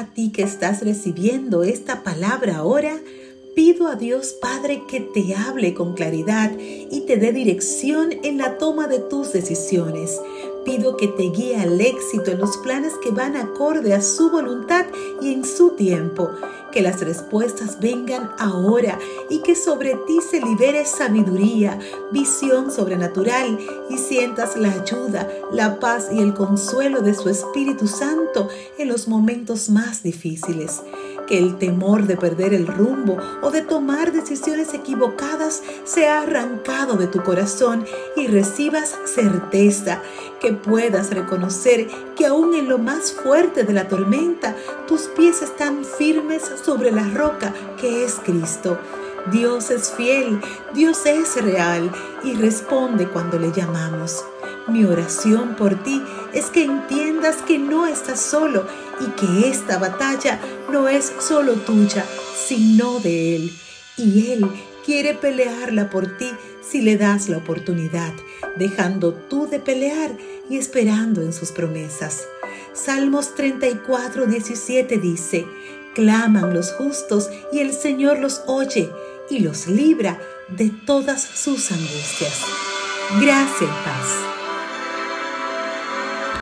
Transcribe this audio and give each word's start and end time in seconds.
A 0.00 0.06
ti 0.06 0.32
que 0.32 0.42
estás 0.42 0.80
recibiendo 0.80 1.62
esta 1.62 2.02
palabra 2.02 2.56
ahora, 2.56 2.98
pido 3.54 3.86
a 3.86 3.96
Dios 3.96 4.34
Padre 4.40 4.84
que 4.88 5.00
te 5.00 5.34
hable 5.34 5.74
con 5.74 5.92
claridad 5.92 6.52
y 6.58 7.02
te 7.02 7.18
dé 7.18 7.32
dirección 7.32 8.08
en 8.24 8.38
la 8.38 8.56
toma 8.56 8.86
de 8.86 8.98
tus 8.98 9.34
decisiones. 9.34 10.18
Pido 10.64 10.96
que 10.96 11.06
te 11.06 11.24
guíe 11.24 11.56
al 11.56 11.78
éxito 11.78 12.30
en 12.30 12.38
los 12.38 12.56
planes 12.56 12.94
que 13.04 13.10
van 13.10 13.36
acorde 13.36 13.92
a 13.92 14.00
su 14.00 14.30
voluntad 14.30 14.86
y 15.20 15.34
en 15.34 15.44
su 15.44 15.72
tiempo. 15.72 16.30
Que 16.72 16.82
las 16.82 17.00
respuestas 17.00 17.80
vengan 17.80 18.30
ahora 18.38 18.98
y 19.28 19.42
que 19.42 19.56
sobre 19.56 19.96
ti 20.06 20.18
se 20.28 20.40
libere 20.40 20.84
sabiduría, 20.84 21.78
visión 22.12 22.70
sobrenatural 22.70 23.58
y 23.88 23.98
sientas 23.98 24.56
la 24.56 24.70
ayuda, 24.72 25.28
la 25.52 25.80
paz 25.80 26.08
y 26.12 26.20
el 26.20 26.34
consuelo 26.34 27.00
de 27.00 27.14
su 27.14 27.28
Espíritu 27.28 27.86
Santo 27.86 28.48
en 28.78 28.88
los 28.88 29.08
momentos 29.08 29.68
más 29.68 30.02
difíciles 30.02 30.82
el 31.30 31.56
temor 31.58 32.06
de 32.06 32.16
perder 32.16 32.52
el 32.52 32.66
rumbo 32.66 33.16
o 33.42 33.50
de 33.50 33.62
tomar 33.62 34.12
decisiones 34.12 34.74
equivocadas 34.74 35.62
sea 35.84 36.22
arrancado 36.22 36.96
de 36.96 37.06
tu 37.06 37.22
corazón 37.22 37.84
y 38.16 38.26
recibas 38.26 38.96
certeza, 39.04 40.02
que 40.40 40.52
puedas 40.52 41.10
reconocer 41.10 41.88
que 42.16 42.26
aún 42.26 42.54
en 42.54 42.68
lo 42.68 42.78
más 42.78 43.12
fuerte 43.12 43.64
de 43.64 43.72
la 43.72 43.88
tormenta, 43.88 44.56
tus 44.86 45.02
pies 45.02 45.42
están 45.42 45.84
firmes 45.84 46.42
sobre 46.64 46.90
la 46.90 47.08
roca 47.08 47.52
que 47.80 48.04
es 48.04 48.14
Cristo. 48.24 48.78
Dios 49.30 49.70
es 49.70 49.92
fiel, 49.92 50.40
Dios 50.74 51.04
es 51.04 51.42
real 51.42 51.90
y 52.24 52.34
responde 52.34 53.06
cuando 53.06 53.38
le 53.38 53.52
llamamos. 53.52 54.24
Mi 54.66 54.84
oración 54.84 55.56
por 55.56 55.74
ti 55.82 56.00
es 56.00 56.19
que 56.52 56.64
entiendas 56.64 57.36
que 57.42 57.58
no 57.58 57.86
estás 57.86 58.20
solo 58.20 58.66
y 59.00 59.06
que 59.20 59.48
esta 59.48 59.78
batalla 59.78 60.40
no 60.70 60.88
es 60.88 61.12
solo 61.20 61.54
tuya, 61.54 62.04
sino 62.46 62.98
de 63.00 63.36
Él. 63.36 63.52
Y 63.96 64.32
Él 64.32 64.46
quiere 64.84 65.14
pelearla 65.14 65.90
por 65.90 66.16
ti 66.16 66.30
si 66.62 66.82
le 66.82 66.96
das 66.96 67.28
la 67.28 67.38
oportunidad, 67.38 68.12
dejando 68.56 69.12
tú 69.12 69.48
de 69.48 69.58
pelear 69.58 70.16
y 70.48 70.56
esperando 70.56 71.22
en 71.22 71.32
sus 71.32 71.52
promesas. 71.52 72.26
Salmos 72.72 73.34
34, 73.34 74.26
17 74.26 74.98
dice, 74.98 75.46
Claman 75.94 76.54
los 76.54 76.72
justos 76.72 77.30
y 77.52 77.58
el 77.58 77.72
Señor 77.72 78.18
los 78.20 78.42
oye 78.46 78.90
y 79.28 79.40
los 79.40 79.66
libra 79.66 80.20
de 80.48 80.70
todas 80.86 81.22
sus 81.22 81.70
angustias. 81.72 82.44
Gracias 83.20 83.70
paz. 83.84 84.39